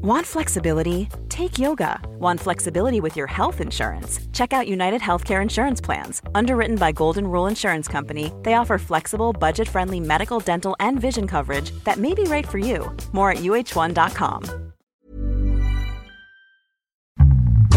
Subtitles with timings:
[0.00, 1.08] Want flexibility?
[1.28, 2.00] Take yoga.
[2.20, 4.20] Want flexibility with your health insurance?
[4.32, 6.22] Check out United Healthcare Insurance Plans.
[6.36, 11.26] Underwritten by Golden Rule Insurance Company, they offer flexible, budget friendly medical, dental, and vision
[11.26, 12.96] coverage that may be right for you.
[13.10, 14.44] More at uh1.com.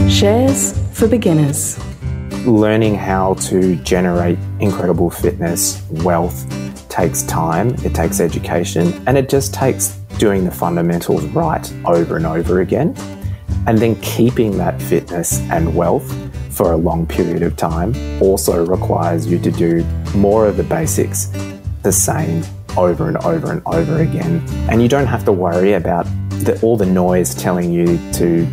[0.08, 1.80] Shares for beginners.
[2.46, 6.46] Learning how to generate incredible fitness, wealth,
[6.88, 12.28] takes time, it takes education, and it just takes doing the fundamentals right over and
[12.28, 12.94] over again.
[13.66, 16.08] And then keeping that fitness and wealth
[16.52, 21.26] for a long period of time also requires you to do more of the basics
[21.82, 22.44] the same
[22.78, 24.46] over and over and over again.
[24.70, 26.06] And you don't have to worry about
[26.46, 28.46] the, all the noise telling you to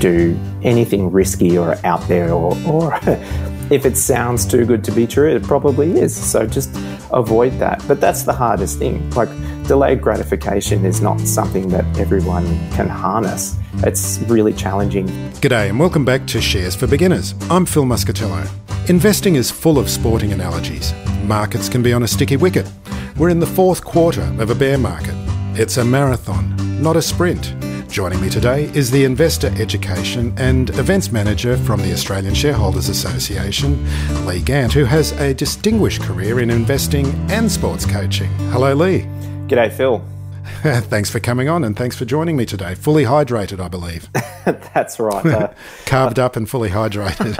[0.00, 3.00] do anything risky or out there or, or
[3.70, 6.14] if it sounds too good to be true, it probably is.
[6.14, 6.70] So just
[7.12, 7.82] avoid that.
[7.88, 9.08] But that's the hardest thing.
[9.10, 9.30] Like
[9.66, 13.56] delayed gratification is not something that everyone can harness.
[13.78, 15.06] It's really challenging.
[15.40, 17.34] G'day and welcome back to Shares for Beginners.
[17.50, 18.48] I'm Phil Muscatello.
[18.90, 20.92] Investing is full of sporting analogies.
[21.22, 22.70] Markets can be on a sticky wicket.
[23.16, 25.14] We're in the fourth quarter of a bear market.
[25.58, 27.54] It's a marathon, not a sprint.
[27.88, 33.86] Joining me today is the Investor Education and Events Manager from the Australian Shareholders Association,
[34.26, 38.28] Lee Gant, who has a distinguished career in investing and sports coaching.
[38.50, 39.02] Hello, Lee.
[39.46, 40.04] G'day, Phil.
[40.64, 42.74] thanks for coming on and thanks for joining me today.
[42.74, 44.08] Fully hydrated, I believe.
[44.74, 45.24] That's right.
[45.24, 45.52] Uh,
[45.86, 47.36] Carved up and fully hydrated.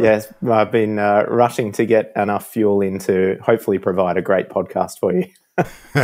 [0.00, 4.50] yes, I've been uh, rushing to get enough fuel in to hopefully provide a great
[4.50, 5.26] podcast for you.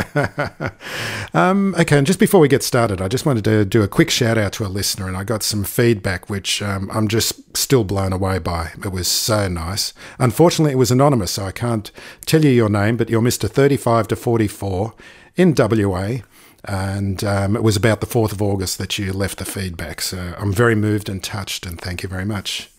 [1.34, 4.08] um, okay, and just before we get started, I just wanted to do a quick
[4.10, 7.82] shout out to a listener, and I got some feedback which um, I'm just still
[7.82, 8.70] blown away by.
[8.84, 9.92] It was so nice.
[10.18, 11.90] Unfortunately, it was anonymous, so I can't
[12.26, 13.50] tell you your name, but you're Mr.
[13.50, 14.94] 35 to 44
[15.36, 16.18] in WA.
[16.64, 20.02] And um, it was about the 4th of August that you left the feedback.
[20.02, 22.70] So I'm very moved and touched, and thank you very much.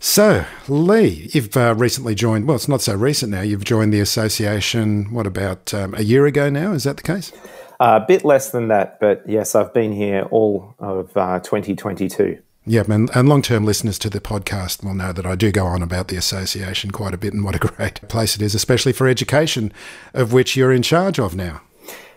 [0.00, 3.98] So, Lee, you've uh, recently joined, well, it's not so recent now, you've joined the
[3.98, 6.72] association, what, about um, a year ago now?
[6.72, 7.32] Is that the case?
[7.80, 12.40] Uh, a bit less than that, but yes, I've been here all of uh, 2022.
[12.64, 15.66] Yeah, and, and long term listeners to the podcast will know that I do go
[15.66, 18.92] on about the association quite a bit and what a great place it is, especially
[18.92, 19.72] for education,
[20.14, 21.62] of which you're in charge of now.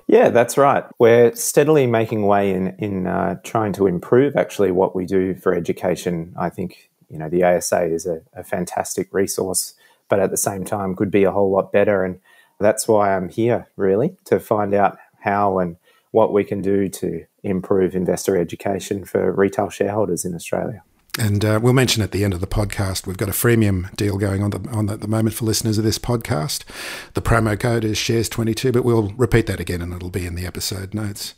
[0.08, 0.84] Yeah, that's right.
[1.00, 5.56] We're steadily making way in in uh, trying to improve actually what we do for
[5.56, 6.36] education.
[6.38, 9.73] I think you know the ASA is a, a, fantastic resource,
[10.09, 12.03] but at the same time could be a whole lot better.
[12.03, 12.19] And
[12.59, 15.75] that's why I'm here really to find out how and
[16.11, 20.83] what we can do to improve investor education for retail shareholders in Australia.
[21.19, 24.17] And uh, we'll mention at the end of the podcast, we've got a freemium deal
[24.17, 26.63] going on, the, on at the moment for listeners of this podcast.
[27.16, 30.45] The promo code is shares22, but we'll repeat that again and it'll be in the
[30.45, 31.35] episode notes.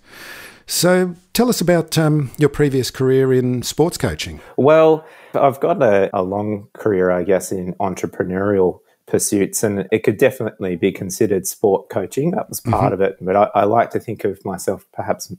[0.66, 4.40] So tell us about um, your previous career in sports coaching.
[4.58, 10.18] Well, I've got a, a long career, I guess, in entrepreneurial pursuits, and it could
[10.18, 12.32] definitely be considered sport coaching.
[12.32, 12.94] That was part mm-hmm.
[12.94, 13.18] of it.
[13.22, 15.34] But I, I, like to think of myself perhaps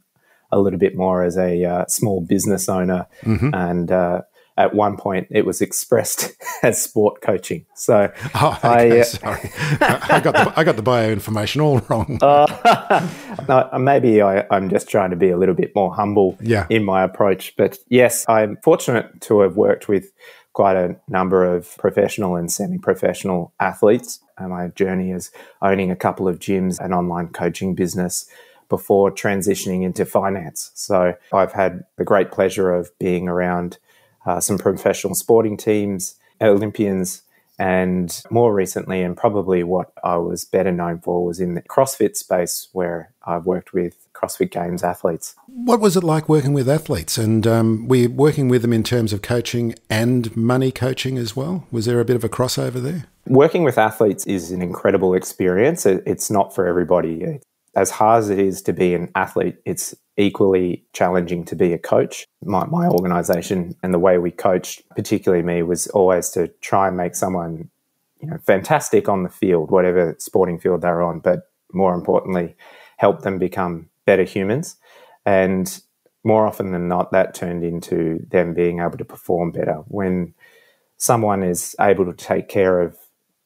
[0.52, 3.54] a little bit more as a uh, small business owner mm-hmm.
[3.54, 4.22] and uh,
[4.56, 7.66] at one point it was expressed as sport coaching.
[7.74, 9.50] So oh, okay, I, uh, sorry,
[9.80, 12.18] I got the, I got the bio information all wrong.
[12.20, 13.08] Uh,
[13.48, 16.66] no, maybe I, am just trying to be a little bit more humble yeah.
[16.70, 17.54] in my approach.
[17.56, 20.12] But yes, I'm fortunate to have worked with
[20.52, 24.20] quite a number of professional and semi-professional athletes.
[24.38, 28.28] And my journey is owning a couple of gyms, an online coaching business
[28.68, 30.70] before transitioning into finance.
[30.74, 33.78] So I've had the great pleasure of being around
[34.26, 37.22] uh, some professional sporting teams, Olympians,
[37.58, 42.16] and more recently, and probably what I was better known for, was in the CrossFit
[42.16, 45.36] space where I've worked with CrossFit Games athletes.
[45.46, 47.16] What was it like working with athletes?
[47.16, 51.36] And um, were you working with them in terms of coaching and money coaching as
[51.36, 51.66] well?
[51.70, 53.06] Was there a bit of a crossover there?
[53.26, 55.86] Working with athletes is an incredible experience.
[55.86, 57.38] It's not for everybody
[57.76, 61.78] as hard as it is to be an athlete, it's equally challenging to be a
[61.78, 62.26] coach.
[62.42, 66.96] My, my organization and the way we coached, particularly me, was always to try and
[66.96, 67.70] make someone,
[68.20, 72.54] you know, fantastic on the field, whatever sporting field they're on, but more importantly,
[72.96, 74.76] help them become better humans.
[75.26, 75.80] And
[76.22, 79.82] more often than not, that turned into them being able to perform better.
[79.88, 80.34] When
[80.96, 82.96] someone is able to take care of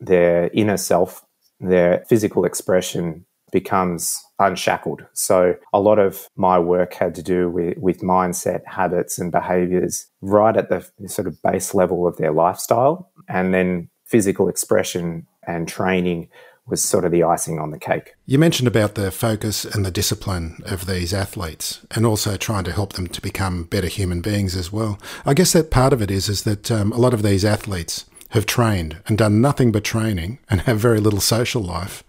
[0.00, 1.24] their inner self,
[1.60, 5.04] their physical expression becomes unshackled.
[5.12, 10.06] So a lot of my work had to do with, with mindset, habits, and behaviors
[10.20, 13.10] right at the sort of base level of their lifestyle.
[13.28, 16.28] And then physical expression and training
[16.66, 18.14] was sort of the icing on the cake.
[18.26, 22.72] You mentioned about the focus and the discipline of these athletes, and also trying to
[22.72, 24.98] help them to become better human beings as well.
[25.24, 28.04] I guess that part of it is is that um, a lot of these athletes
[28.30, 32.04] have trained and done nothing but training and have very little social life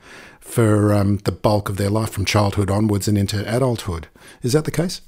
[0.50, 4.08] for um, the bulk of their life from childhood onwards and into adulthood.
[4.42, 5.02] Is that the case?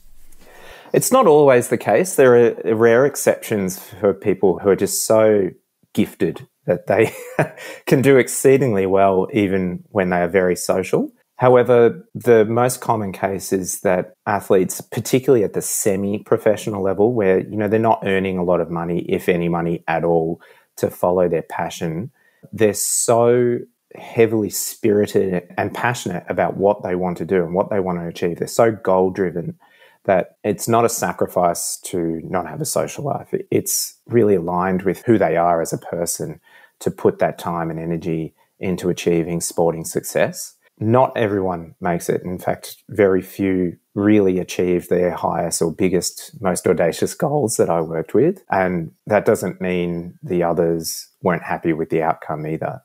[0.93, 2.15] It's not always the case.
[2.15, 5.49] There are rare exceptions for people who are just so
[5.93, 7.13] gifted that they
[7.87, 11.11] can do exceedingly well even when they are very social.
[11.37, 17.57] However, the most common case is that athletes, particularly at the semi-professional level, where you
[17.57, 20.39] know they're not earning a lot of money, if any money at all,
[20.77, 22.11] to follow their passion,
[22.53, 23.57] they're so
[23.95, 28.07] heavily spirited and passionate about what they want to do and what they want to
[28.07, 28.39] achieve.
[28.39, 29.57] They're so goal driven
[30.05, 33.33] that it's not a sacrifice to not have a social life.
[33.51, 36.39] It's really aligned with who they are as a person
[36.79, 40.55] to put that time and energy into achieving sporting success.
[40.79, 42.23] Not everyone makes it.
[42.23, 47.81] In fact, very few really achieve their highest or biggest, most audacious goals that I
[47.81, 48.41] worked with.
[48.49, 52.81] And that doesn't mean the others weren't happy with the outcome either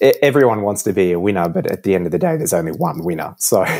[0.00, 2.72] everyone wants to be a winner, but at the end of the day, there's only
[2.72, 3.34] one winner.
[3.38, 3.64] So.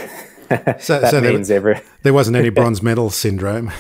[0.46, 0.56] so,
[1.00, 3.72] that so means there, every there wasn't any bronze medal syndrome.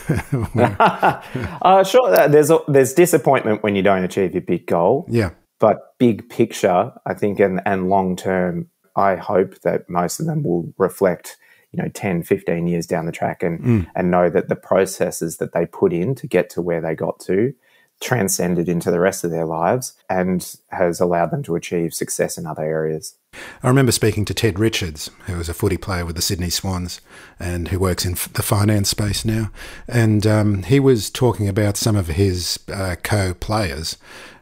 [0.58, 5.06] uh, sure, uh, there's there's disappointment when you don't achieve your big goal.
[5.08, 10.26] Yeah, but big picture, I think, and and long term, I hope that most of
[10.26, 11.36] them will reflect,
[11.72, 13.86] you know, 10, 15 years down the track, and mm.
[13.94, 17.20] and know that the processes that they put in to get to where they got
[17.20, 17.54] to
[18.00, 22.46] transcended into the rest of their lives and has allowed them to achieve success in
[22.46, 23.16] other areas.
[23.62, 27.00] I remember speaking to Ted Richards, who was a footy player with the Sydney Swans
[27.38, 29.50] and who works in the finance space now.
[29.88, 33.96] And um, he was talking about some of his uh, co players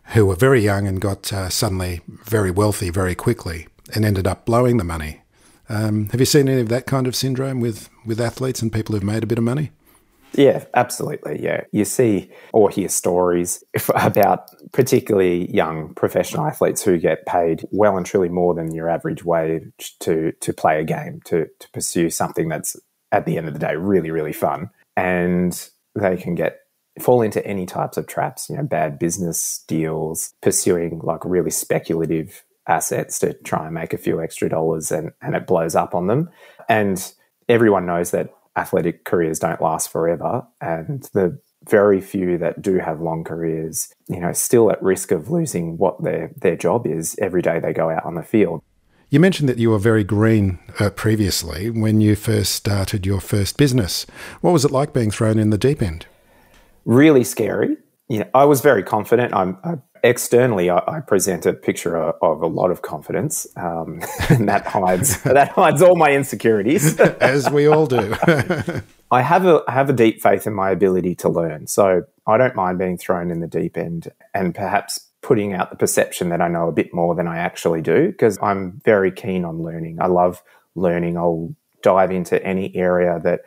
[0.09, 4.45] who were very young and got uh, suddenly very wealthy very quickly and ended up
[4.45, 5.23] blowing the money.
[5.69, 8.95] Um, have you seen any of that kind of syndrome with, with athletes and people
[8.95, 9.71] who've made a bit of money?
[10.37, 11.43] Yeah, absolutely.
[11.43, 11.63] Yeah.
[11.73, 13.63] You see or hear stories
[13.95, 19.25] about particularly young professional athletes who get paid well and truly more than your average
[19.25, 22.77] wage to, to play a game, to, to pursue something that's
[23.13, 24.71] at the end of the day really, really fun.
[24.97, 26.61] And they can get
[27.01, 32.45] fall into any types of traps, you know, bad business deals, pursuing like really speculative
[32.69, 36.07] assets to try and make a few extra dollars and, and it blows up on
[36.07, 36.31] them.
[36.69, 37.13] And
[37.49, 40.47] everyone knows that athletic careers don't last forever.
[40.61, 45.31] And the very few that do have long careers, you know, still at risk of
[45.31, 48.63] losing what their, their job is every day they go out on the field.
[49.11, 53.57] You mentioned that you were very green uh, previously when you first started your first
[53.57, 54.07] business.
[54.41, 56.07] What was it like being thrown in the deep end?
[56.85, 57.77] Really scary.
[58.09, 59.33] You know, I was very confident.
[59.33, 64.01] I'm, I externally, I, I, present a picture of, of, a lot of confidence, um,
[64.29, 68.15] and that hides that hides all my insecurities, as we all do.
[69.11, 72.37] I have a I have a deep faith in my ability to learn, so I
[72.37, 76.43] don't mind being thrown in the deep end, and perhaps putting out the perception that
[76.43, 80.01] I know a bit more than I actually do, because I'm very keen on learning.
[80.01, 80.43] I love
[80.75, 81.17] learning.
[81.17, 83.41] I'll dive into any area that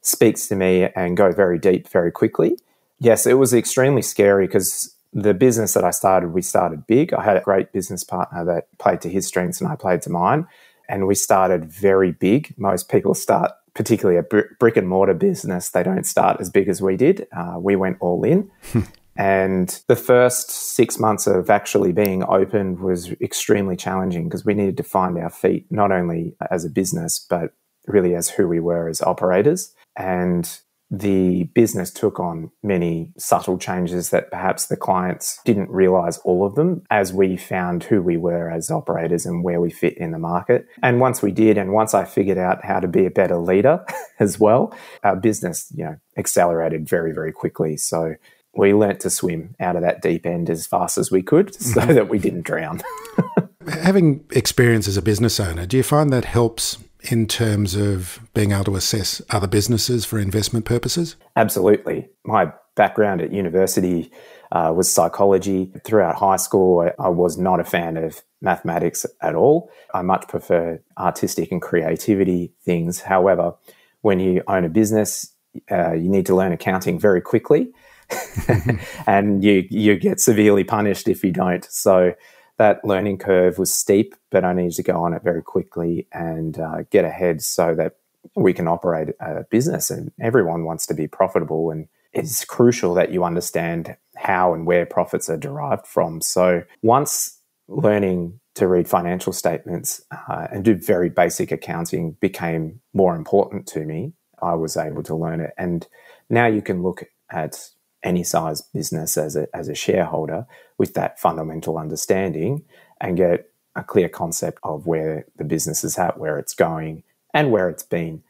[0.00, 2.56] speaks to me and go very deep very quickly.
[2.98, 7.14] Yes, it was extremely scary because the business that I started, we started big.
[7.14, 10.10] I had a great business partner that played to his strengths and I played to
[10.10, 10.46] mine.
[10.90, 12.54] And we started very big.
[12.58, 16.82] Most people start, particularly a brick and mortar business, they don't start as big as
[16.82, 17.26] we did.
[17.34, 18.50] Uh, we went all in.
[19.16, 24.76] and the first six months of actually being open was extremely challenging because we needed
[24.76, 27.54] to find our feet, not only as a business, but
[27.86, 29.72] really as who we were as operators.
[29.96, 36.46] And the business took on many subtle changes that perhaps the clients didn't realize all
[36.46, 40.12] of them as we found who we were as operators and where we fit in
[40.12, 40.66] the market.
[40.82, 43.84] And once we did, and once I figured out how to be a better leader
[44.20, 47.76] as well, our business, you know, accelerated very, very quickly.
[47.76, 48.14] So
[48.56, 51.80] we learnt to swim out of that deep end as fast as we could so
[51.80, 51.94] mm-hmm.
[51.94, 52.80] that we didn't drown.
[53.68, 56.78] Having experience as a business owner, do you find that helps
[57.10, 61.16] in terms of being able to assess other businesses for investment purposes?
[61.36, 62.08] Absolutely.
[62.24, 64.10] My background at university
[64.52, 65.72] uh, was psychology.
[65.84, 69.70] Throughout high school, I, I, was not a fan of mathematics at all.
[69.92, 73.00] I much prefer artistic and creativity things.
[73.00, 73.54] However,
[74.02, 75.32] when you own a business,
[75.70, 77.72] uh, you need to learn accounting very quickly.
[79.06, 81.64] and you you get severely punished if you don't.
[81.64, 82.14] So
[82.58, 86.58] that learning curve was steep, but I needed to go on it very quickly and
[86.58, 87.96] uh, get ahead so that
[88.34, 89.90] we can operate a business.
[89.90, 94.86] And everyone wants to be profitable, and it's crucial that you understand how and where
[94.86, 96.20] profits are derived from.
[96.20, 103.14] So once learning to read financial statements uh, and do very basic accounting became more
[103.14, 104.14] important to me.
[104.40, 105.52] I was able to learn it.
[105.58, 105.86] And
[106.30, 107.70] now you can look at
[108.06, 110.46] any size business as a, as a shareholder
[110.78, 112.62] with that fundamental understanding
[113.00, 117.02] and get a clear concept of where the business is at, where it's going,
[117.34, 118.22] and where it's been.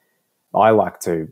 [0.54, 1.28] I like to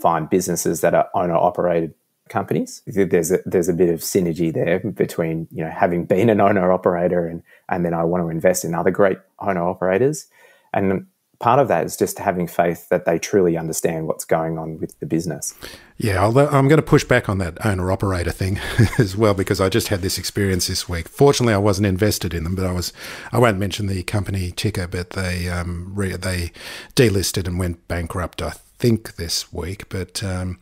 [0.00, 1.92] find businesses that are owner operated
[2.28, 2.82] companies.
[2.86, 6.70] There's a, there's a bit of synergy there between you know having been an owner
[6.72, 10.26] operator and and then I want to invest in other great owner operators.
[10.72, 11.06] And
[11.40, 14.98] part of that is just having faith that they truly understand what's going on with
[15.00, 15.54] the business.
[16.00, 18.60] Yeah, i am going to push back on that owner operator thing
[19.00, 21.08] as well because I just had this experience this week.
[21.08, 22.92] Fortunately, I wasn't invested in them, but I was.
[23.32, 26.52] I won't mention the company ticker, but they um, re, they
[26.94, 28.40] delisted and went bankrupt.
[28.40, 30.22] I think this week, but.
[30.22, 30.60] Um,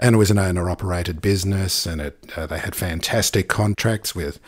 [0.00, 4.38] and it was an owner operated business, and it uh, they had fantastic contracts with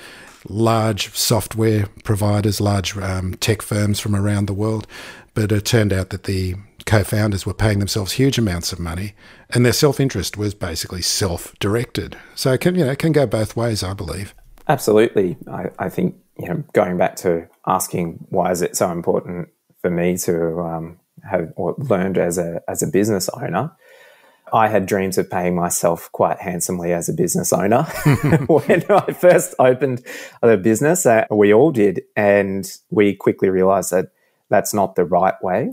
[0.49, 4.87] large software providers, large um, tech firms from around the world.
[5.35, 6.55] But it turned out that the
[6.87, 9.15] co founders were paying themselves huge amounts of money,
[9.51, 12.17] and their self interest was basically self directed.
[12.35, 14.35] So it can, you know, it can go both ways, I believe.
[14.69, 15.37] Absolutely.
[15.51, 19.49] I, I, think, you know, going back to asking why is it so important
[19.81, 23.73] for me to um, have or learned as a, as a business owner,
[24.53, 27.83] I had dreams of paying myself quite handsomely as a business owner
[28.47, 30.05] when I first opened
[30.43, 31.07] the business.
[31.07, 34.07] Uh, we all did, and we quickly realized that
[34.49, 35.73] that's not the right way.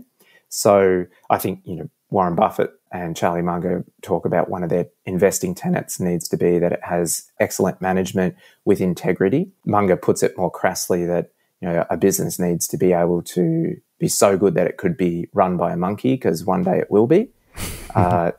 [0.49, 4.87] So I think you know Warren Buffett and Charlie Munger talk about one of their
[5.05, 8.35] investing tenets needs to be that it has excellent management
[8.65, 9.51] with integrity.
[9.65, 13.75] Munger puts it more crassly that you know a business needs to be able to
[13.99, 16.91] be so good that it could be run by a monkey because one day it
[16.91, 17.29] will be.
[17.95, 18.31] uh,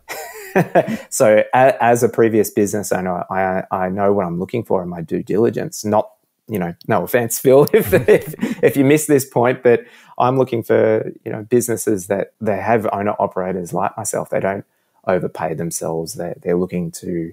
[1.10, 4.88] so a, as a previous business owner, I, I know what I'm looking for in
[4.88, 5.84] my due diligence.
[5.84, 6.10] Not,
[6.48, 9.84] you know, no offense, Phil, if, if, if you miss this point, but
[10.18, 14.30] I'm looking for, you know, businesses that they have owner operators like myself.
[14.30, 14.64] They don't
[15.06, 16.14] overpay themselves.
[16.14, 17.32] They're, they're looking to,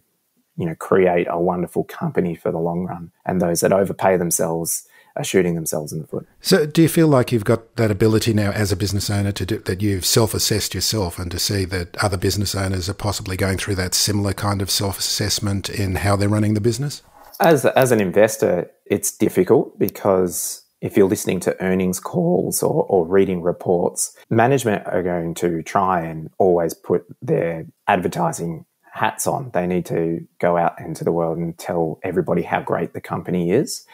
[0.57, 3.11] you know, create a wonderful company for the long run.
[3.25, 6.27] And those that overpay themselves, are shooting themselves in the foot.
[6.41, 9.45] So, do you feel like you've got that ability now as a business owner to
[9.45, 9.81] do that?
[9.81, 13.93] You've self-assessed yourself, and to see that other business owners are possibly going through that
[13.93, 17.01] similar kind of self-assessment in how they're running the business.
[17.39, 23.07] As as an investor, it's difficult because if you're listening to earnings calls or, or
[23.07, 29.51] reading reports, management are going to try and always put their advertising hats on.
[29.53, 33.51] They need to go out into the world and tell everybody how great the company
[33.51, 33.85] is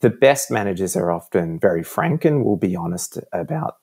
[0.00, 3.76] the best managers are often very frank and will be honest about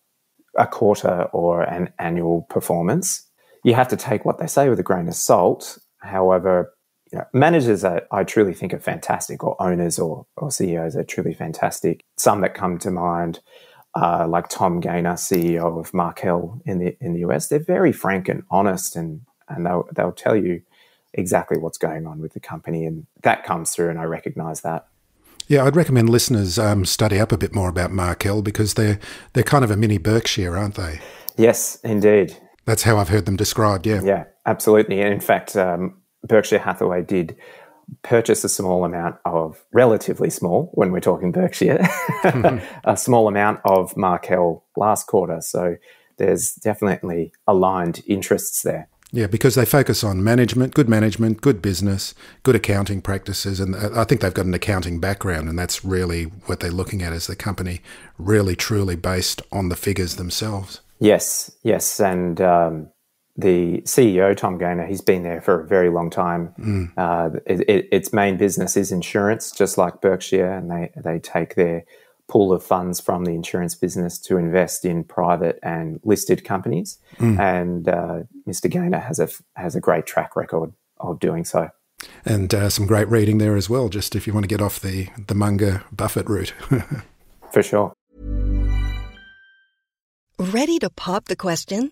[0.58, 3.28] a quarter or an annual performance.
[3.64, 5.80] You have to take what they say with a grain of salt.
[6.00, 6.74] However,
[7.14, 11.04] you know, managers are, I truly think are fantastic, or owners or, or CEOs are
[11.04, 12.04] truly fantastic.
[12.18, 13.40] Some that come to mind,
[13.94, 18.28] uh, like Tom Gayner, CEO of Markel in the in the US, they're very frank
[18.28, 20.64] and honest, and and they'll they'll tell you
[21.14, 24.88] exactly what's going on with the company, and that comes through, and I recognise that.
[25.48, 29.00] Yeah, I'd recommend listeners um, study up a bit more about Markel because they're
[29.34, 31.00] they're kind of a mini Berkshire, aren't they?
[31.38, 32.36] Yes, indeed.
[32.66, 33.86] That's how I've heard them described.
[33.86, 35.02] Yeah, yeah, absolutely.
[35.02, 37.36] And in fact, um, Berkshire Hathaway did
[38.02, 41.86] purchase a small amount of relatively small when we're talking Berkshire,
[42.86, 45.42] a small amount of Markel last quarter.
[45.42, 45.76] So
[46.18, 48.88] there's definitely aligned interests there.
[49.16, 54.06] Yeah, because they focus on management, good management, good business, good accounting practices, and I
[54.06, 57.36] think they've got an accounting background, and that's really what they're looking at as the
[57.36, 57.82] company,
[58.18, 60.82] really truly based on the figures themselves.
[61.00, 62.90] Yes, yes, and um,
[63.36, 66.54] the CEO Tom Gayner, he's been there for a very long time.
[66.60, 66.94] Mm.
[66.98, 71.56] Uh, it, it, its main business is insurance, just like Berkshire, and they they take
[71.56, 71.84] their
[72.28, 76.98] pool of funds from the insurance business to invest in private and listed companies.
[77.18, 77.40] Mm.
[77.40, 78.72] And uh, Mr.
[78.72, 81.70] Gayner has a has a great track record of doing so.
[82.26, 83.90] And uh, some great reading there as well.
[83.90, 86.54] Just if you want to get off the the Munger Buffett route,
[87.52, 87.94] for sure.
[90.40, 91.92] Ready to pop the question?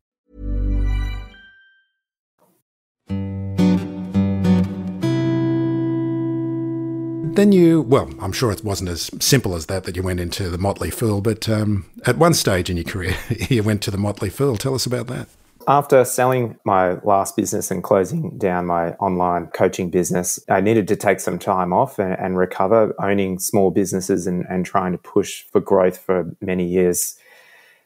[7.35, 10.49] Then you, well, I'm sure it wasn't as simple as that that you went into
[10.49, 13.15] the Motley Fool, but um, at one stage in your career,
[13.49, 14.57] you went to the Motley Fool.
[14.57, 15.27] Tell us about that.
[15.67, 20.95] After selling my last business and closing down my online coaching business, I needed to
[20.95, 22.95] take some time off and, and recover.
[22.99, 27.15] Owning small businesses and, and trying to push for growth for many years,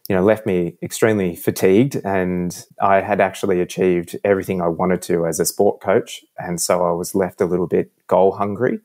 [0.08, 1.98] you know, left me extremely fatigued.
[2.06, 6.24] And I had actually achieved everything I wanted to as a sport coach.
[6.40, 8.80] And so I was left a little bit goal hungry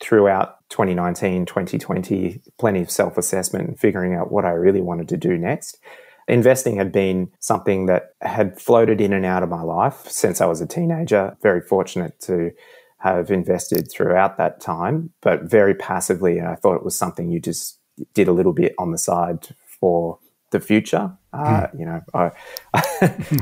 [0.00, 5.16] throughout 2019, 2020, plenty of self assessment and figuring out what I really wanted to
[5.16, 5.78] do next.
[6.26, 10.46] Investing had been something that had floated in and out of my life since I
[10.46, 11.36] was a teenager.
[11.42, 12.50] Very fortunate to
[12.98, 16.38] have invested throughout that time, but very passively.
[16.38, 17.78] And I thought it was something you just
[18.14, 19.48] did a little bit on the side
[19.78, 20.18] for
[20.50, 21.12] the future.
[21.32, 21.78] Uh, hmm.
[21.78, 22.30] You know, I,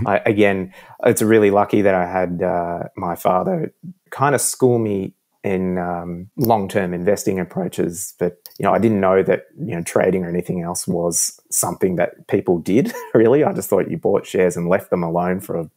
[0.07, 3.73] I, again, it's really lucky that I had uh, my father
[4.11, 9.23] kind of school me in um, long-term investing approaches, but you know, I didn't know
[9.23, 12.93] that you know trading or anything else was something that people did.
[13.15, 15.71] Really, I just thought you bought shares and left them alone for a,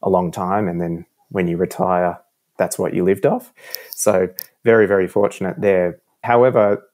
[0.00, 2.20] a long time, and then when you retire,
[2.56, 3.52] that's what you lived off.
[3.90, 4.28] So,
[4.64, 5.98] very, very fortunate there.
[6.22, 6.88] However,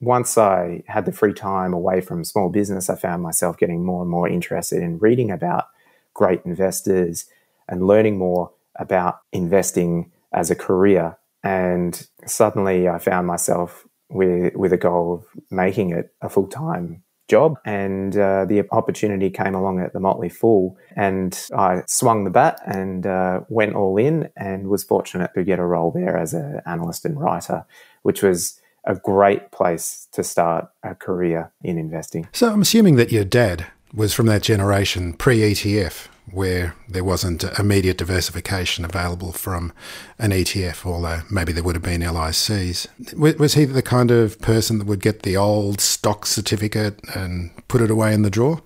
[0.00, 4.02] once I had the free time away from small business, I found myself getting more
[4.02, 5.66] and more interested in reading about
[6.14, 7.26] great investors
[7.68, 14.72] and learning more about investing as a career and suddenly I found myself with, with
[14.72, 17.58] a goal of making it a full time job.
[17.64, 22.60] And uh, the opportunity came along at the Motley Fool, and I swung the bat
[22.66, 26.62] and uh, went all in, and was fortunate to get a role there as an
[26.66, 27.64] analyst and writer,
[28.02, 32.28] which was a great place to start a career in investing.
[32.32, 37.44] So I'm assuming that your dad was from that generation pre ETF where there wasn't
[37.58, 39.72] immediate diversification available from
[40.18, 42.88] an ETF, although maybe there would have been LICs.
[43.16, 47.80] Was he the kind of person that would get the old stock certificate and put
[47.80, 48.60] it away in the drawer?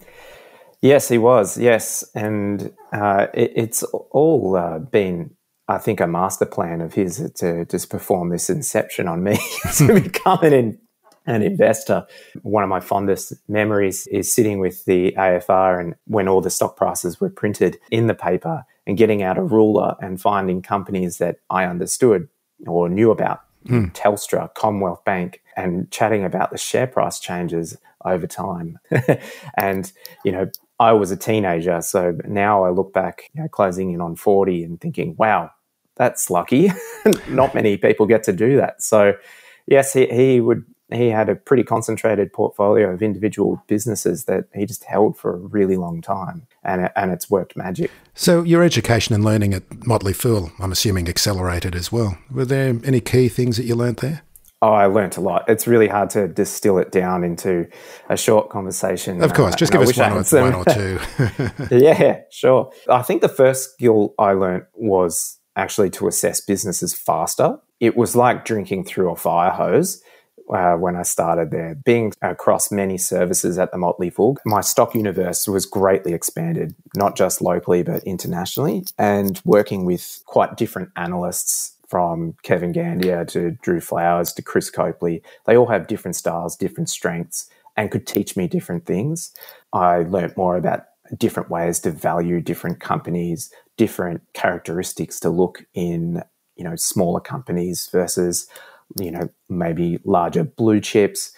[0.83, 1.59] Yes, he was.
[1.59, 5.33] Yes, and uh, it, it's all uh, been,
[5.69, 9.39] I think, a master plan of his to just perform this inception on me
[9.77, 10.55] to become an
[11.31, 12.07] an investor.
[12.43, 16.77] One of my fondest memories is sitting with the AFR and when all the stock
[16.77, 21.37] prices were printed in the paper and getting out a ruler and finding companies that
[21.49, 22.29] I understood
[22.67, 23.41] or knew about.
[23.67, 23.93] Mm.
[23.93, 28.79] Telstra, Commonwealth Bank, and chatting about the share price changes over time.
[29.57, 29.93] and,
[30.25, 31.81] you know, I was a teenager.
[31.83, 35.51] So now I look back, you know, closing in on 40 and thinking, wow,
[35.97, 36.73] that's lucky.
[37.29, 38.83] Not many people get to do that.
[38.83, 39.13] So,
[39.67, 44.67] yes, he, he would he had a pretty concentrated portfolio of individual businesses that he
[44.67, 47.91] just held for a really long time, and and it's worked magic.
[48.15, 52.19] So your education and learning at Motley Fool, I'm assuming, accelerated as well.
[52.31, 54.23] Were there any key things that you learnt there?
[54.63, 55.49] Oh, I learnt a lot.
[55.49, 57.67] It's really hard to distill it down into
[58.11, 59.23] a short conversation.
[59.23, 61.01] Of course, uh, just give us one or, one or two.
[61.71, 62.71] yeah, sure.
[62.89, 67.59] I think the first skill I learnt was actually to assess businesses faster.
[67.81, 70.03] It was like drinking through a fire hose
[70.53, 71.77] uh, when I started there.
[71.85, 77.17] Being across many services at the Motley Fool, my stock universe was greatly expanded, not
[77.17, 83.81] just locally, but internationally, and working with quite different analysts from Kevin Gandiya to Drew
[83.81, 85.23] Flowers to Chris Copley.
[85.47, 89.33] They all have different styles, different strengths, and could teach me different things.
[89.73, 90.85] I learnt more about
[91.17, 96.23] different ways to value different companies, different characteristics to look in,
[96.57, 98.47] you know, smaller companies versus
[98.99, 101.33] you know, maybe larger blue chips,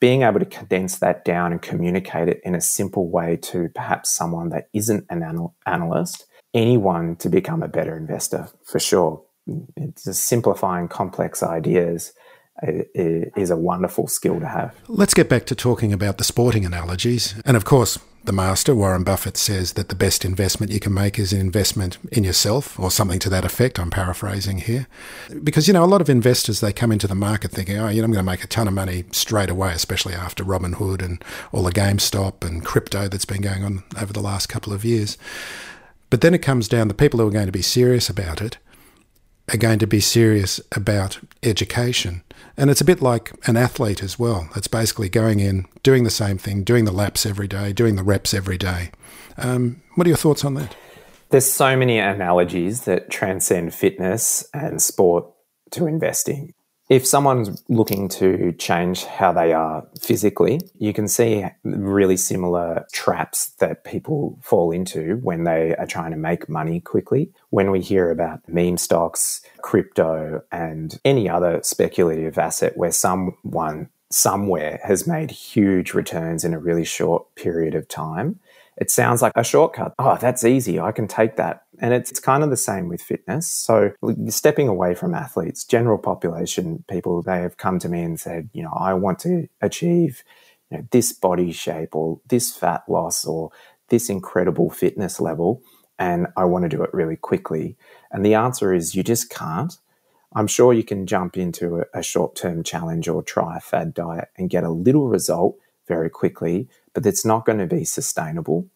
[0.00, 4.10] being able to condense that down and communicate it in a simple way to perhaps
[4.10, 9.22] someone that isn't an anal- analyst, anyone to become a better investor for sure.
[9.76, 12.12] It's just simplifying complex ideas
[12.62, 14.74] is a wonderful skill to have.
[14.88, 17.34] Let's get back to talking about the sporting analogies.
[17.44, 21.18] And of course, the master, Warren Buffett, says that the best investment you can make
[21.18, 23.80] is an investment in yourself or something to that effect.
[23.80, 24.86] I'm paraphrasing here.
[25.42, 28.00] Because, you know, a lot of investors, they come into the market thinking, oh, you
[28.00, 31.24] know, I'm going to make a ton of money straight away, especially after Robinhood and
[31.50, 35.18] all the GameStop and crypto that's been going on over the last couple of years.
[36.08, 38.56] But then it comes down, the people who are going to be serious about it
[39.52, 42.22] are going to be serious about education.
[42.56, 44.48] And it's a bit like an athlete as well.
[44.56, 48.02] It's basically going in, doing the same thing, doing the laps every day, doing the
[48.02, 48.90] reps every day.
[49.36, 50.74] Um, what are your thoughts on that?
[51.30, 55.26] There's so many analogies that transcend fitness and sport
[55.72, 56.52] to investing.
[56.92, 63.52] If someone's looking to change how they are physically, you can see really similar traps
[63.60, 67.32] that people fall into when they are trying to make money quickly.
[67.48, 74.78] When we hear about meme stocks, crypto, and any other speculative asset where someone somewhere
[74.84, 78.38] has made huge returns in a really short period of time,
[78.82, 79.94] it sounds like a shortcut.
[80.00, 80.80] Oh, that's easy.
[80.80, 81.62] I can take that.
[81.78, 83.48] And it's, it's kind of the same with fitness.
[83.48, 83.92] So
[84.26, 88.64] stepping away from athletes, general population people, they have come to me and said, you
[88.64, 90.24] know, I want to achieve
[90.68, 93.52] you know, this body shape or this fat loss or
[93.88, 95.62] this incredible fitness level.
[95.96, 97.76] And I want to do it really quickly.
[98.10, 99.72] And the answer is you just can't.
[100.34, 104.30] I'm sure you can jump into a, short term challenge or try a fad diet
[104.36, 108.68] and get a little result very quickly, but it's not going to be sustainable.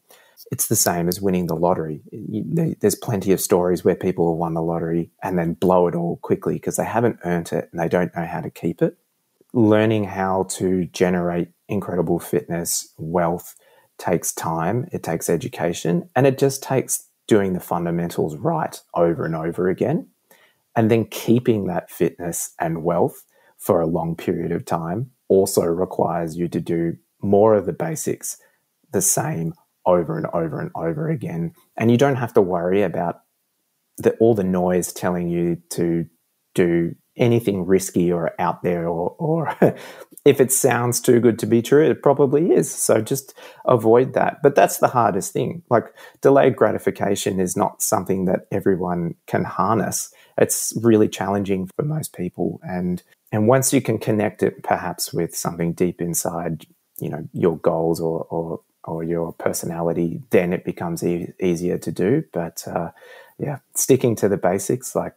[0.52, 2.02] It's the same as winning the lottery.
[2.12, 6.16] There's plenty of stories where people have won the lottery and then blow it all
[6.18, 8.96] quickly because they haven't earned it and they don't know how to keep it.
[9.52, 13.56] Learning how to generate incredible fitness, wealth
[13.98, 19.34] takes time, it takes education, and it just takes doing the fundamentals right over and
[19.34, 20.06] over again.
[20.76, 23.24] And then keeping that fitness and wealth
[23.56, 28.38] for a long period of time also requires you to do more of the basics
[28.92, 31.52] the same over and over and over again.
[31.76, 33.20] And you don't have to worry about
[33.98, 36.06] the, all the noise telling you to
[36.54, 39.56] do anything risky or out there or, or
[40.24, 42.70] if it sounds too good to be true it probably is.
[42.70, 44.42] So just avoid that.
[44.42, 45.62] But that's the hardest thing.
[45.70, 45.86] Like
[46.20, 50.12] delayed gratification is not something that everyone can harness.
[50.36, 52.60] It's really challenging for most people.
[52.62, 53.02] And
[53.32, 56.66] and once you can connect it perhaps with something deep inside
[56.98, 61.92] you know your goals or or, or your personality then it becomes e- easier to
[61.92, 62.90] do but uh,
[63.38, 65.14] yeah sticking to the basics like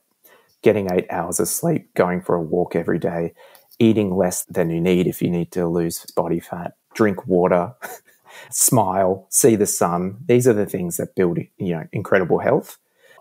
[0.62, 3.34] getting eight hours of sleep going for a walk every day
[3.80, 7.74] eating less than you need if you need to lose body fat drink water
[8.52, 12.78] smile see the sun these are the things that build you know incredible health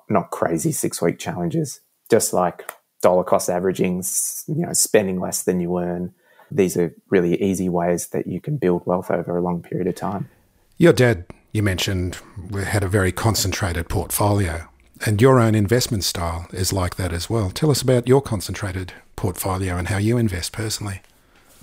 [0.08, 4.02] not crazy six week challenges just like dollar cost averaging,
[4.46, 6.12] you know, spending less than you earn.
[6.50, 9.94] These are really easy ways that you can build wealth over a long period of
[9.94, 10.28] time.
[10.76, 12.18] Your dad, you mentioned,
[12.54, 14.68] had a very concentrated portfolio,
[15.04, 17.50] and your own investment style is like that as well.
[17.50, 21.02] Tell us about your concentrated portfolio and how you invest personally.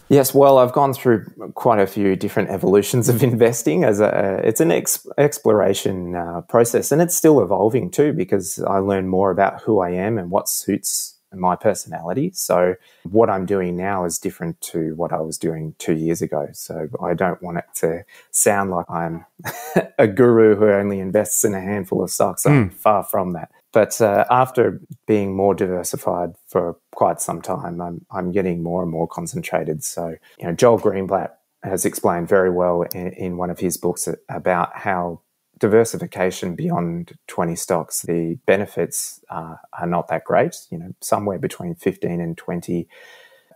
[0.08, 3.84] Yes, well, I've gone through quite a few different evolutions of investing.
[3.84, 8.78] As a, it's an ex- exploration uh, process, and it's still evolving too because I
[8.78, 12.32] learn more about who I am and what suits my personality.
[12.34, 16.50] So what I'm doing now is different to what I was doing two years ago.
[16.54, 19.26] So I don't want it to sound like I'm
[19.98, 22.46] a guru who only invests in a handful of stocks.
[22.46, 22.74] I'm mm.
[22.74, 23.52] far from that.
[23.72, 28.90] But uh, after being more diversified for quite some time, I'm, I'm getting more and
[28.90, 29.84] more concentrated.
[29.84, 34.08] So, you know, Joel Greenblatt has explained very well in, in one of his books
[34.30, 35.20] about how
[35.66, 40.56] diversification beyond 20 stocks, the benefits uh, are not that great.
[40.70, 42.88] You know, somewhere between 15 and 20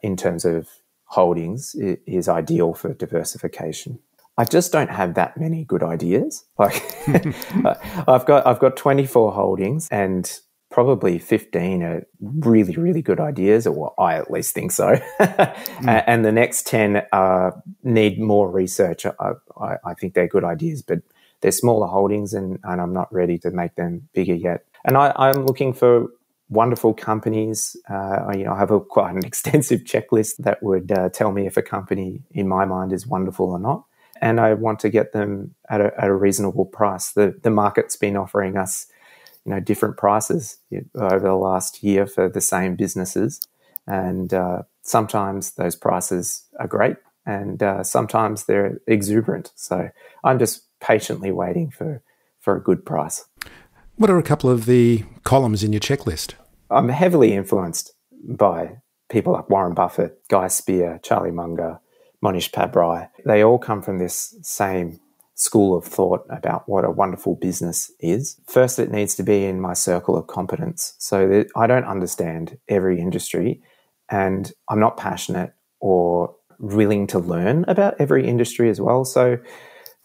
[0.02, 0.68] in terms of
[1.06, 4.00] holdings is ideal for diversification.
[4.40, 6.46] I just don't have that many good ideas.
[6.58, 6.84] Like
[8.08, 10.40] I've got I've got 24 holdings and
[10.72, 14.96] probably 15 are really really good ideas or I at least think so.
[15.20, 16.04] mm.
[16.08, 17.52] And the next 10 uh,
[17.84, 19.06] need more research.
[19.06, 21.00] I, I, I, think they're good ideas, but
[21.42, 24.66] they're smaller holdings and, and I'm not ready to make them bigger yet.
[24.86, 26.08] And I, I'm looking for
[26.50, 27.76] wonderful companies.
[27.90, 31.48] Uh, you know, I have a quite an extensive checklist that would uh, tell me
[31.48, 33.84] if a company in my mind is wonderful or not
[34.22, 37.12] and I want to get them at a, at a reasonable price.
[37.12, 38.88] The the market's been offering us,
[39.46, 40.58] you know, different prices
[40.96, 43.40] over the last year for the same businesses,
[43.88, 49.52] and uh, sometimes those prices are great, and uh, sometimes they're exuberant.
[49.56, 49.90] So
[50.24, 52.02] I'm just patiently waiting for
[52.40, 53.26] for a good price.
[53.96, 56.36] What are a couple of the columns in your checklist?
[56.72, 58.78] I'm heavily influenced by
[59.10, 61.80] people like Warren Buffett, Guy Spier, Charlie Munger,
[62.24, 65.00] Mohnish Pabrai, they all come from this same
[65.36, 68.40] school of thought about what a wonderful business is.
[68.46, 72.58] First, it needs to be in my circle of competence so that I don't understand
[72.68, 73.62] every industry
[74.10, 79.06] and I'm not passionate or willing to learn about every industry as well.
[79.06, 79.38] So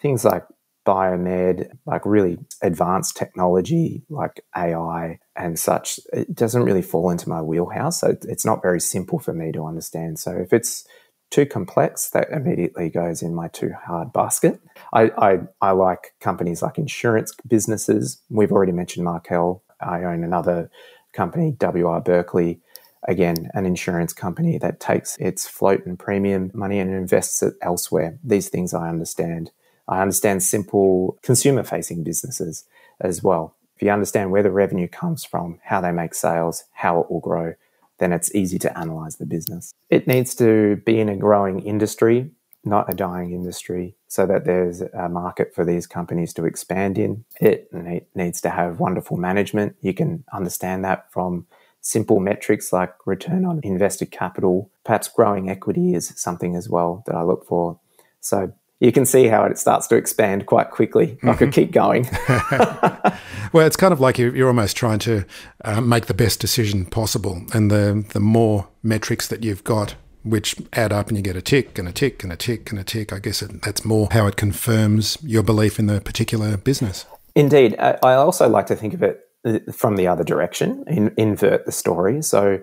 [0.01, 0.45] things like
[0.85, 7.43] biomed, like really advanced technology like AI and such, it doesn't really fall into my
[7.43, 8.01] wheelhouse.
[8.01, 10.19] So it's not very simple for me to understand.
[10.19, 10.87] So if it's
[11.31, 14.61] too complex, that immediately goes in my too hard basket.
[14.93, 18.23] I, I, I like companies like insurance businesses.
[18.31, 19.63] We've already mentioned Markel.
[19.81, 20.71] I own another
[21.13, 22.61] company, WR Berkley,
[23.09, 28.19] again, an insurance company that takes its float and premium money and invests it elsewhere.
[28.23, 29.51] These things I understand.
[29.89, 32.65] I understand simple consumer facing businesses
[33.01, 33.55] as well.
[33.77, 37.21] If you understand where the revenue comes from, how they make sales, how it will
[37.21, 37.55] grow,
[37.99, 39.73] then it's easy to analyze the business.
[39.91, 42.31] It needs to be in a growing industry,
[42.65, 47.25] not a dying industry, so that there's a market for these companies to expand in.
[47.41, 47.69] It
[48.15, 49.77] needs to have wonderful management.
[49.81, 51.47] You can understand that from
[51.81, 54.71] simple metrics like return on invested capital.
[54.85, 57.79] Perhaps growing equity is something as well that I look for.
[58.21, 61.07] So you can see how it starts to expand quite quickly.
[61.07, 61.31] Mm-hmm.
[61.31, 61.61] I could mm-hmm.
[61.61, 62.09] keep going.
[63.53, 65.25] well, it's kind of like you're, almost trying to
[65.65, 70.57] uh, make the best decision possible, and the the more metrics that you've got, which
[70.73, 72.85] add up, and you get a tick and a tick and a tick and a
[72.85, 73.13] tick.
[73.13, 77.07] I guess it, that's more how it confirms your belief in the particular business.
[77.35, 81.67] Indeed, I also like to think of it uh, from the other direction, in, invert
[81.67, 82.23] the story.
[82.23, 82.61] So,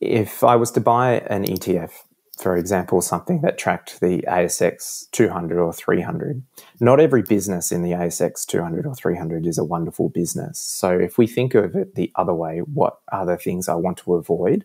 [0.00, 1.92] if I was to buy an ETF
[2.42, 6.42] for example, something that tracked the ASX 200 or 300.
[6.80, 10.58] Not every business in the ASX 200 or 300 is a wonderful business.
[10.60, 13.98] So if we think of it the other way, what are the things I want
[13.98, 14.64] to avoid?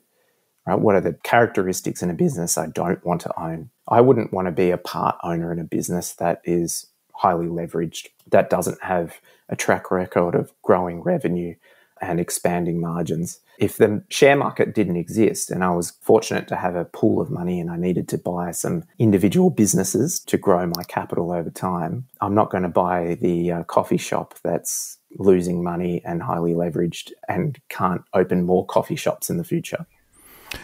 [0.66, 0.80] Right?
[0.80, 3.70] What are the characteristics in a business I don't want to own?
[3.88, 8.08] I wouldn't want to be a part owner in a business that is highly leveraged,
[8.32, 11.56] that doesn't have a track record of growing revenue,
[12.02, 13.40] and expanding margins.
[13.60, 17.32] If the share market didn't exist and I was fortunate to have a pool of
[17.32, 22.06] money and I needed to buy some individual businesses to grow my capital over time,
[22.22, 27.12] I'm not going to buy the uh, coffee shop that's losing money and highly leveraged
[27.28, 29.86] and can't open more coffee shops in the future.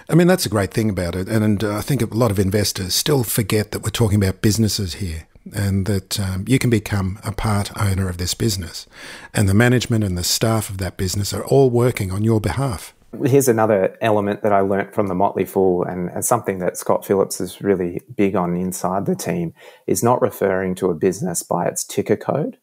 [0.10, 1.28] I mean, that's a great thing about it.
[1.28, 4.42] And, and uh, I think a lot of investors still forget that we're talking about
[4.42, 8.88] businesses here and that um, you can become a part owner of this business.
[9.34, 12.94] And the management and the staff of that business are all working on your behalf.
[13.26, 17.06] Here's another element that I learnt from the Motley Fool, and, and something that Scott
[17.06, 19.54] Phillips is really big on inside the team
[19.86, 22.58] is not referring to a business by its ticker code.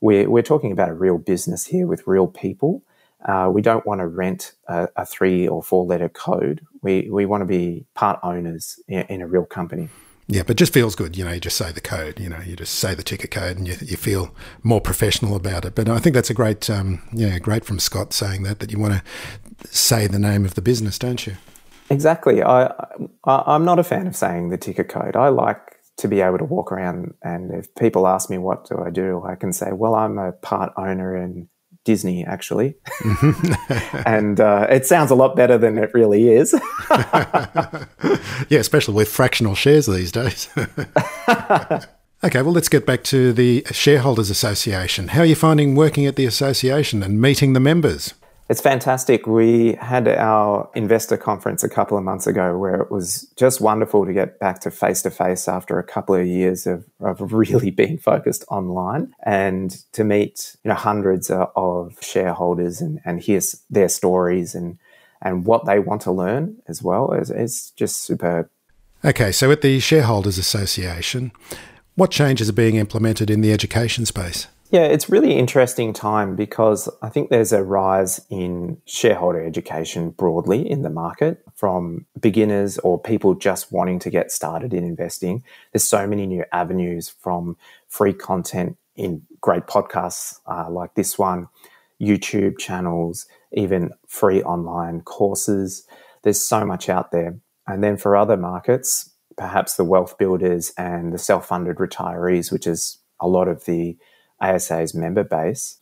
[0.00, 2.82] We're, we're talking about a real business here with real people.
[3.24, 6.66] Uh, we don't want to rent a, a, three or four letter code.
[6.82, 9.88] We, we want to be part owners in, in a real company.
[10.28, 11.16] Yeah, but just feels good.
[11.16, 12.20] You know, you just say the code.
[12.20, 15.64] You know, you just say the ticket code, and you, you feel more professional about
[15.64, 15.74] it.
[15.74, 18.78] But I think that's a great, um, yeah, great from Scott saying that that you
[18.78, 21.36] want to say the name of the business, don't you?
[21.90, 22.42] Exactly.
[22.42, 22.72] I,
[23.24, 25.16] I am not a fan of saying the ticket code.
[25.16, 25.60] I like
[25.98, 29.22] to be able to walk around, and if people ask me what do I do,
[29.24, 31.48] I can say, well, I'm a part owner in
[31.84, 32.74] Disney, actually.
[34.06, 36.52] and uh, it sounds a lot better than it really is.
[38.48, 40.48] yeah, especially with fractional shares these days.
[42.24, 45.08] okay, well, let's get back to the Shareholders Association.
[45.08, 48.14] How are you finding working at the association and meeting the members?
[48.52, 49.26] It's fantastic.
[49.26, 54.04] We had our investor conference a couple of months ago where it was just wonderful
[54.04, 57.70] to get back to face to face after a couple of years of, of really
[57.82, 63.88] being focused online and to meet you know hundreds of shareholders and, and hear their
[63.88, 64.76] stories and
[65.22, 68.50] and what they want to learn as well It's, is just superb.
[69.02, 71.32] Okay, so at the Shareholders Association,
[71.94, 74.46] what changes are being implemented in the education space?
[74.72, 80.66] Yeah, it's really interesting time because I think there's a rise in shareholder education broadly
[80.68, 85.44] in the market from beginners or people just wanting to get started in investing.
[85.72, 91.48] There's so many new avenues from free content in great podcasts uh, like this one,
[92.00, 95.86] YouTube channels, even free online courses.
[96.22, 97.36] There's so much out there.
[97.66, 102.66] And then for other markets, perhaps the wealth builders and the self funded retirees, which
[102.66, 103.98] is a lot of the
[104.42, 105.78] ASA's member base,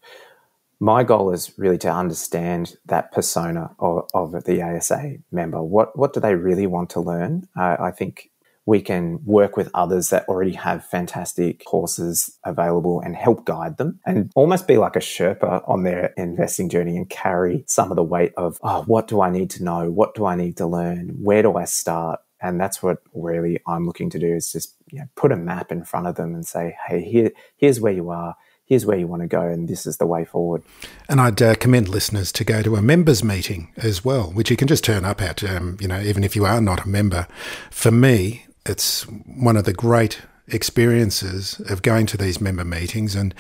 [0.81, 5.63] my goal is really to understand that persona of, of the ASA member.
[5.63, 7.49] What what do they really want to learn?
[7.57, 8.31] Uh, I think
[8.67, 13.99] we can work with others that already have fantastic courses available and help guide them
[14.07, 18.05] and almost be like a Sherpa on their investing journey and carry some of the
[18.05, 19.91] weight of, oh, what do I need to know?
[19.91, 21.17] What do I need to learn?
[21.21, 22.21] Where do I start?
[22.41, 25.73] And that's what really I'm looking to do is just you know, put a map
[25.73, 28.37] in front of them and say, hey, here, here's where you are
[28.71, 30.63] here's where you want to go and this is the way forward.
[31.09, 34.57] And I'd uh, commend listeners to go to a members meeting as well, which you
[34.57, 37.27] can just turn up at, um, you know, even if you are not a member.
[37.73, 43.35] For me, it's one of the great experiences of going to these member meetings and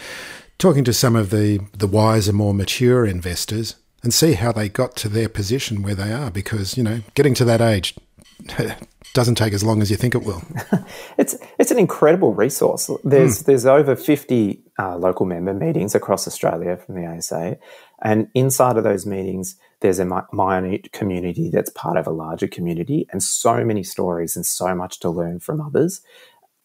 [0.58, 4.96] talking to some of the, the wiser, more mature investors and see how they got
[4.96, 7.94] to their position where they are because, you know, getting to that age
[9.12, 10.42] doesn't take as long as you think it will.
[11.18, 12.90] it's it's an incredible resource.
[13.04, 13.46] There's mm.
[13.46, 17.58] there's over 50 uh, local member meetings across Australia from the ASA,
[18.02, 23.06] and inside of those meetings, there's a minute community that's part of a larger community,
[23.10, 26.02] and so many stories and so much to learn from others.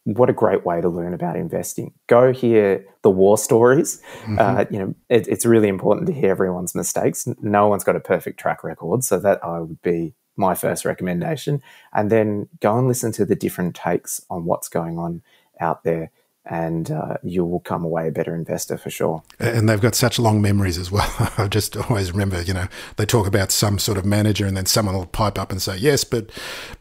[0.03, 1.91] What a great way to learn about investing.
[2.05, 3.99] Go hear the war stories.
[4.21, 4.38] Mm-hmm.
[4.38, 7.27] Uh, you know, it, it's really important to hear everyone's mistakes.
[7.41, 11.62] No one's got a perfect track record, so that I would be my first recommendation.
[11.93, 15.21] And then go and listen to the different takes on what's going on
[15.60, 16.12] out there
[16.48, 19.24] and uh, you will come away a better investor for sure.
[19.39, 21.10] And they've got such long memories as well.
[21.38, 22.67] I just always remember, you know,
[22.98, 25.78] they talk about some sort of manager, and then someone will pipe up and say,
[25.78, 26.30] "Yes, but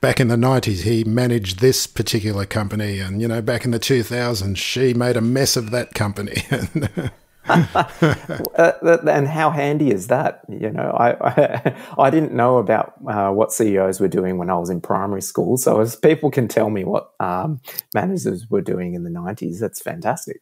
[0.01, 3.81] back in the '90s, he managed this particular company, and you know, back in the
[3.81, 6.45] 2000s, she made a mess of that company."
[7.49, 10.43] uh, and how handy is that?
[10.49, 14.57] You know, I I, I didn't know about uh, what CEOs were doing when I
[14.57, 15.57] was in primary school.
[15.57, 17.61] So as people can tell me what um,
[17.95, 20.41] managers were doing in the nineties, that's fantastic.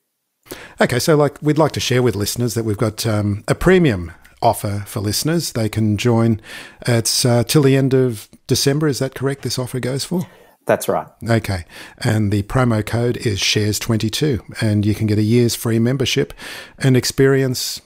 [0.81, 4.13] Okay, so like we'd like to share with listeners that we've got um, a premium
[4.41, 5.53] offer for listeners.
[5.53, 6.41] They can join.
[6.87, 8.89] It's uh, till the end of December.
[8.89, 9.43] Is that correct?
[9.43, 10.27] This offer goes for.
[10.67, 11.09] That's right.
[11.29, 11.65] Okay.
[11.99, 16.33] And the promo code is shares22 and you can get a year's free membership
[16.79, 17.81] and experience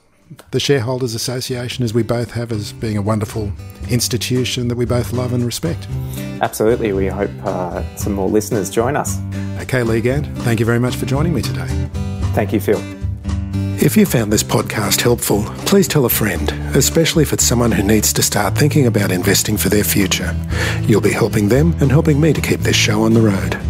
[0.50, 3.52] the Shareholders Association as we both have as being a wonderful
[3.88, 5.86] institution that we both love and respect.
[6.42, 6.92] Absolutely.
[6.92, 9.18] We hope uh, some more listeners join us.
[9.60, 11.68] Okay, Lee Gant, thank you very much for joining me today.
[12.34, 13.05] Thank you, Phil.
[13.78, 17.82] If you found this podcast helpful, please tell a friend, especially if it's someone who
[17.82, 20.34] needs to start thinking about investing for their future.
[20.82, 23.60] You'll be helping them and helping me to keep this show on the road.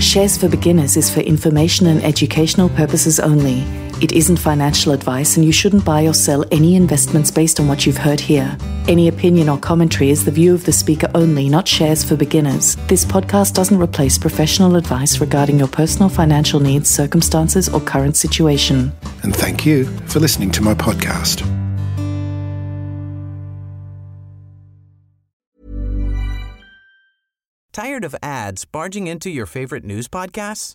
[0.00, 3.64] Shares for Beginners is for information and educational purposes only.
[3.98, 7.86] It isn't financial advice, and you shouldn't buy or sell any investments based on what
[7.86, 8.58] you've heard here.
[8.88, 12.76] Any opinion or commentary is the view of the speaker only, not shares for beginners.
[12.88, 18.92] This podcast doesn't replace professional advice regarding your personal financial needs, circumstances, or current situation.
[19.22, 21.40] And thank you for listening to my podcast.
[27.72, 30.74] Tired of ads barging into your favorite news podcasts?